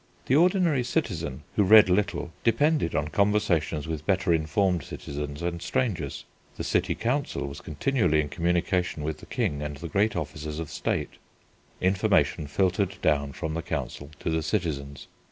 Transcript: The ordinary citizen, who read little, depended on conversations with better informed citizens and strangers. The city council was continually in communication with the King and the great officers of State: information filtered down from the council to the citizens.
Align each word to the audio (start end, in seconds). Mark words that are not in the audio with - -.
The 0.25 0.35
ordinary 0.35 0.83
citizen, 0.83 1.43
who 1.55 1.61
read 1.63 1.87
little, 1.87 2.31
depended 2.43 2.95
on 2.95 3.09
conversations 3.09 3.87
with 3.87 4.07
better 4.07 4.33
informed 4.33 4.81
citizens 4.83 5.43
and 5.43 5.61
strangers. 5.61 6.25
The 6.57 6.63
city 6.63 6.95
council 6.95 7.45
was 7.45 7.61
continually 7.61 8.19
in 8.19 8.29
communication 8.29 9.03
with 9.03 9.19
the 9.19 9.27
King 9.27 9.61
and 9.61 9.77
the 9.77 9.87
great 9.87 10.15
officers 10.15 10.57
of 10.57 10.71
State: 10.71 11.11
information 11.79 12.47
filtered 12.47 12.99
down 13.03 13.33
from 13.33 13.53
the 13.53 13.61
council 13.61 14.09
to 14.21 14.31
the 14.31 14.41
citizens. 14.41 15.05